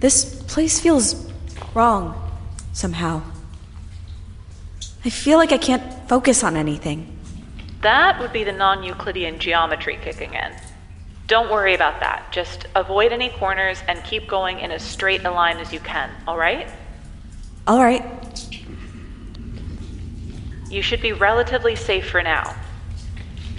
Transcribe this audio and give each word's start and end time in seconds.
This 0.00 0.42
place 0.42 0.80
feels 0.80 1.30
wrong, 1.74 2.20
somehow. 2.72 3.22
I 5.04 5.10
feel 5.10 5.38
like 5.38 5.52
I 5.52 5.58
can't 5.58 6.08
focus 6.08 6.42
on 6.42 6.56
anything. 6.56 7.10
That 7.82 8.18
would 8.20 8.32
be 8.32 8.44
the 8.44 8.52
non 8.52 8.82
Euclidean 8.82 9.38
geometry 9.38 9.98
kicking 10.02 10.32
in. 10.32 10.52
Don't 11.26 11.50
worry 11.50 11.74
about 11.74 12.00
that. 12.00 12.30
Just 12.32 12.66
avoid 12.74 13.12
any 13.12 13.30
corners 13.30 13.82
and 13.88 14.02
keep 14.04 14.28
going 14.28 14.60
in 14.60 14.70
as 14.70 14.82
straight 14.82 15.24
a 15.24 15.30
line 15.30 15.58
as 15.58 15.72
you 15.72 15.80
can, 15.80 16.10
alright? 16.28 16.70
Alright. 17.66 18.04
You 20.70 20.82
should 20.82 21.00
be 21.00 21.12
relatively 21.12 21.76
safe 21.76 22.08
for 22.10 22.22
now. 22.22 22.54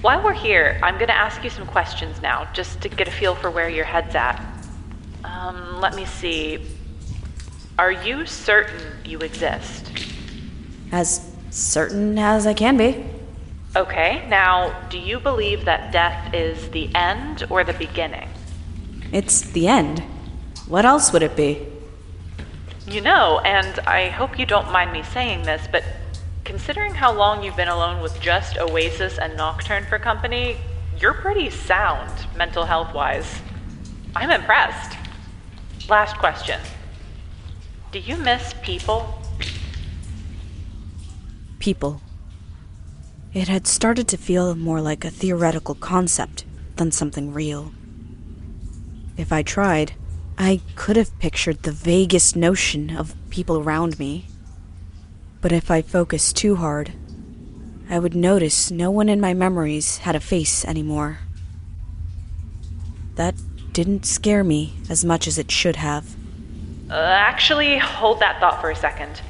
While 0.00 0.24
we're 0.24 0.32
here, 0.32 0.80
I'm 0.82 0.94
going 0.94 1.08
to 1.08 1.16
ask 1.16 1.44
you 1.44 1.50
some 1.50 1.66
questions 1.66 2.20
now, 2.20 2.48
just 2.52 2.80
to 2.80 2.88
get 2.88 3.06
a 3.06 3.12
feel 3.12 3.36
for 3.36 3.50
where 3.50 3.68
your 3.68 3.84
head's 3.84 4.16
at. 4.16 4.40
Um, 5.42 5.80
let 5.80 5.96
me 5.96 6.04
see. 6.04 6.64
Are 7.76 7.90
you 7.90 8.26
certain 8.26 8.80
you 9.04 9.18
exist? 9.18 9.90
As 10.92 11.34
certain 11.50 12.16
as 12.16 12.46
I 12.46 12.54
can 12.54 12.76
be. 12.76 13.04
Okay, 13.74 14.24
now, 14.28 14.86
do 14.88 14.98
you 14.98 15.18
believe 15.18 15.64
that 15.64 15.90
death 15.90 16.32
is 16.32 16.70
the 16.70 16.94
end 16.94 17.44
or 17.50 17.64
the 17.64 17.72
beginning? 17.72 18.28
It's 19.10 19.40
the 19.40 19.66
end. 19.66 20.04
What 20.68 20.84
else 20.84 21.12
would 21.12 21.24
it 21.24 21.34
be? 21.34 21.66
You 22.86 23.00
know, 23.00 23.40
and 23.40 23.80
I 23.80 24.10
hope 24.10 24.38
you 24.38 24.46
don't 24.46 24.70
mind 24.70 24.92
me 24.92 25.02
saying 25.02 25.42
this, 25.42 25.66
but 25.72 25.82
considering 26.44 26.94
how 26.94 27.12
long 27.12 27.42
you've 27.42 27.56
been 27.56 27.66
alone 27.66 28.00
with 28.00 28.20
just 28.20 28.58
Oasis 28.58 29.18
and 29.18 29.36
Nocturn 29.36 29.86
for 29.86 29.98
company, 29.98 30.56
you're 31.00 31.14
pretty 31.14 31.50
sound, 31.50 32.12
mental 32.36 32.64
health 32.64 32.94
wise. 32.94 33.40
I'm 34.14 34.30
impressed. 34.30 35.01
Last 35.88 36.16
question 36.16 36.60
Do 37.90 37.98
you 37.98 38.16
miss 38.16 38.54
people? 38.62 39.20
People. 41.58 42.00
It 43.34 43.48
had 43.48 43.66
started 43.66 44.08
to 44.08 44.16
feel 44.16 44.54
more 44.54 44.80
like 44.80 45.04
a 45.04 45.10
theoretical 45.10 45.74
concept 45.74 46.44
than 46.76 46.92
something 46.92 47.32
real. 47.32 47.72
If 49.16 49.32
I 49.32 49.42
tried, 49.42 49.92
I 50.38 50.60
could 50.76 50.96
have 50.96 51.18
pictured 51.18 51.62
the 51.62 51.72
vaguest 51.72 52.36
notion 52.36 52.96
of 52.96 53.14
people 53.30 53.58
around 53.58 53.98
me. 53.98 54.26
But 55.40 55.52
if 55.52 55.70
I 55.70 55.82
focused 55.82 56.36
too 56.36 56.56
hard, 56.56 56.92
I 57.90 57.98
would 57.98 58.14
notice 58.14 58.70
no 58.70 58.90
one 58.90 59.08
in 59.08 59.20
my 59.20 59.34
memories 59.34 59.98
had 59.98 60.14
a 60.14 60.20
face 60.20 60.64
anymore. 60.64 61.18
That 63.16 63.34
didn't 63.72 64.04
scare 64.04 64.44
me 64.44 64.74
as 64.90 65.04
much 65.04 65.26
as 65.26 65.38
it 65.38 65.50
should 65.50 65.76
have. 65.76 66.14
Uh, 66.90 66.94
actually, 66.94 67.78
hold 67.78 68.20
that 68.20 68.38
thought 68.38 68.60
for 68.60 68.70
a 68.70 68.76
second. 68.76 69.22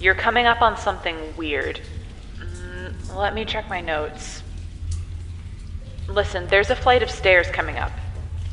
You're 0.00 0.14
coming 0.14 0.46
up 0.46 0.62
on 0.62 0.78
something 0.78 1.16
weird. 1.36 1.80
Mm, 2.38 3.16
let 3.16 3.34
me 3.34 3.44
check 3.44 3.68
my 3.68 3.80
notes. 3.80 4.42
Listen, 6.08 6.46
there's 6.48 6.70
a 6.70 6.76
flight 6.76 7.02
of 7.02 7.10
stairs 7.10 7.46
coming 7.48 7.76
up. 7.76 7.92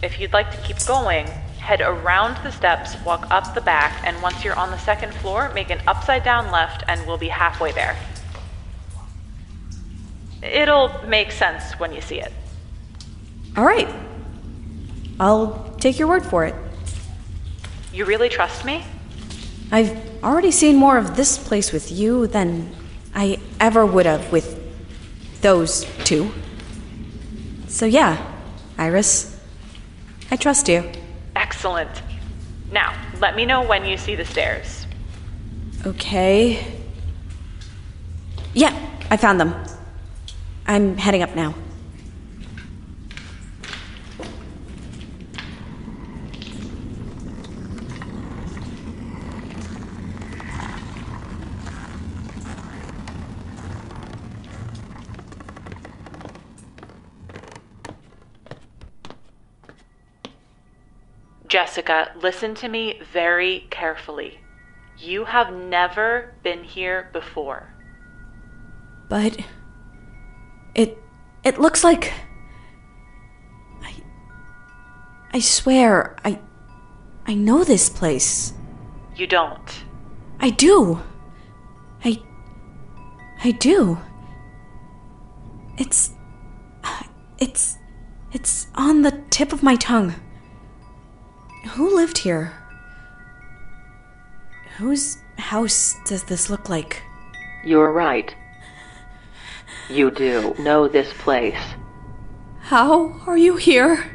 If 0.03 0.19
you'd 0.19 0.33
like 0.33 0.51
to 0.51 0.57
keep 0.57 0.77
going, 0.85 1.25
head 1.57 1.81
around 1.81 2.41
the 2.43 2.51
steps, 2.51 2.95
walk 3.03 3.25
up 3.31 3.55
the 3.55 3.61
back, 3.61 4.01
and 4.05 4.21
once 4.21 4.43
you're 4.43 4.57
on 4.57 4.71
the 4.71 4.77
second 4.77 5.13
floor, 5.13 5.51
make 5.53 5.69
an 5.69 5.79
upside 5.87 6.23
down 6.23 6.51
left, 6.51 6.83
and 6.87 7.05
we'll 7.07 7.17
be 7.17 7.29
halfway 7.29 7.71
there. 7.71 7.95
It'll 10.43 10.91
make 11.07 11.31
sense 11.31 11.73
when 11.79 11.93
you 11.93 12.01
see 12.01 12.19
it. 12.19 12.31
All 13.55 13.65
right. 13.65 13.89
I'll 15.19 15.75
take 15.79 15.97
your 15.97 16.07
word 16.07 16.25
for 16.25 16.45
it. 16.45 16.55
You 17.93 18.05
really 18.05 18.29
trust 18.29 18.65
me? 18.65 18.85
I've 19.71 20.23
already 20.23 20.51
seen 20.51 20.75
more 20.75 20.97
of 20.97 21.15
this 21.15 21.37
place 21.37 21.71
with 21.71 21.91
you 21.91 22.27
than 22.27 22.69
I 23.13 23.39
ever 23.59 23.85
would 23.85 24.05
have 24.05 24.31
with 24.31 24.57
those 25.41 25.85
two. 26.03 26.31
So, 27.67 27.85
yeah, 27.85 28.17
Iris, 28.77 29.39
I 30.31 30.35
trust 30.35 30.69
you. 30.69 30.89
Excellent. 31.35 32.01
Now, 32.71 32.93
let 33.19 33.35
me 33.35 33.45
know 33.45 33.63
when 33.63 33.85
you 33.85 33.97
see 33.97 34.15
the 34.15 34.25
stairs. 34.25 34.85
Okay. 35.85 36.65
Yeah, 38.53 38.73
I 39.09 39.17
found 39.17 39.39
them. 39.39 39.55
I'm 40.65 40.97
heading 40.97 41.21
up 41.23 41.35
now. 41.35 41.55
Jessica, 61.47 62.11
listen 62.21 62.55
to 62.55 62.67
me 62.67 62.99
very 63.13 63.67
carefully. 63.69 64.39
You 64.97 65.25
have 65.25 65.53
never 65.53 66.33
been 66.43 66.63
here 66.63 67.09
before. 67.13 67.73
But 69.07 69.37
it 70.75 71.01
it 71.43 71.59
looks 71.59 71.83
like 71.83 72.11
I 73.81 73.93
I 75.31 75.39
swear 75.39 76.17
I 76.25 76.39
I 77.25 77.33
know 77.33 77.63
this 77.63 77.89
place. 77.89 78.53
You 79.15 79.27
don't. 79.27 79.83
I 80.39 80.49
do. 80.49 81.01
I 82.03 82.21
I 83.43 83.51
do. 83.51 83.97
It's 85.77 86.11
it's 87.37 87.77
it's 88.33 88.67
on 88.75 89.03
the 89.03 89.23
tip 89.29 89.53
of 89.53 89.63
my 89.63 89.75
tongue. 89.75 90.13
Who 91.77 91.95
lived 91.95 92.17
here? 92.17 92.53
Whose 94.77 95.19
house 95.37 95.95
does 96.07 96.23
this 96.23 96.49
look 96.49 96.69
like? 96.69 97.03
You're 97.63 97.91
right. 97.91 98.35
You 99.87 100.09
do 100.09 100.55
know 100.57 100.87
this 100.87 101.13
place. 101.19 101.75
How 102.61 103.21
are 103.27 103.37
you 103.37 103.57
here? 103.57 104.11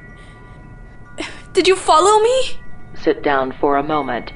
Did 1.53 1.69
you 1.69 1.77
follow 1.77 2.21
me? 2.21 2.59
Sit 3.01 3.23
down 3.23 3.53
for 3.53 3.77
a 3.77 3.83
moment. 3.85 4.33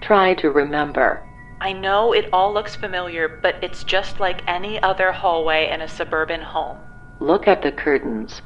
Try 0.00 0.34
to 0.34 0.48
remember. 0.48 1.28
I 1.60 1.72
know 1.72 2.12
it 2.12 2.28
all 2.32 2.54
looks 2.54 2.76
familiar, 2.76 3.40
but 3.42 3.56
it's 3.60 3.82
just 3.82 4.20
like 4.20 4.44
any 4.46 4.80
other 4.84 5.10
hallway 5.10 5.68
in 5.68 5.80
a 5.80 5.88
suburban 5.88 6.42
home. 6.42 6.78
Look 7.18 7.48
at 7.48 7.62
the 7.62 7.72
curtains. 7.72 8.40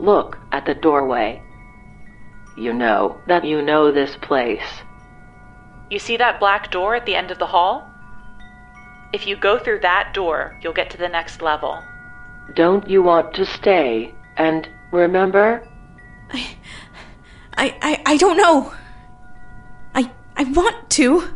Look 0.00 0.36
at 0.50 0.66
the 0.66 0.74
doorway. 0.74 1.40
You 2.56 2.72
know 2.72 3.20
that 3.26 3.44
you 3.44 3.62
know 3.62 3.90
this 3.90 4.16
place. 4.16 4.82
You 5.90 5.98
see 5.98 6.16
that 6.16 6.40
black 6.40 6.70
door 6.70 6.94
at 6.94 7.06
the 7.06 7.14
end 7.14 7.30
of 7.30 7.38
the 7.38 7.46
hall? 7.46 7.90
If 9.12 9.26
you 9.26 9.36
go 9.36 9.58
through 9.58 9.80
that 9.80 10.12
door, 10.14 10.58
you'll 10.62 10.72
get 10.72 10.90
to 10.90 10.96
the 10.96 11.08
next 11.08 11.42
level. 11.42 11.82
Don't 12.54 12.88
you 12.88 13.02
want 13.02 13.34
to 13.34 13.44
stay 13.44 14.14
and 14.36 14.68
remember? 14.90 15.66
I 16.30 16.56
I 17.54 17.76
I, 17.82 18.02
I 18.06 18.16
don't 18.16 18.36
know. 18.36 18.72
I 19.94 20.10
I 20.36 20.44
want 20.44 20.90
to. 20.90 21.28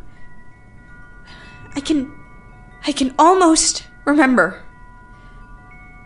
I 1.75 1.81
can 1.81 2.13
I 2.87 2.93
can 2.93 3.15
almost 3.19 3.87
remember. 4.05 4.63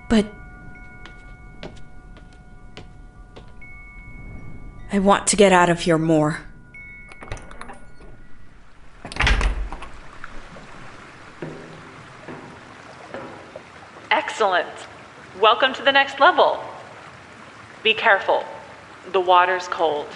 But 0.09 0.27
I 4.93 4.99
want 4.99 5.29
to 5.29 5.37
get 5.37 5.53
out 5.53 5.71
of 5.71 5.79
here 5.79 5.99
more. 5.99 6.41
Excellent. 14.11 14.67
Welcome 15.41 15.75
to 15.75 15.83
the 15.83 15.93
next 15.93 16.19
level. 16.19 16.61
Be 17.85 17.95
careful. 17.95 18.45
The 19.13 19.21
water's 19.21 19.69
cold. 19.69 20.09